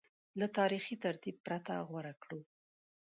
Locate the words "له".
0.39-0.47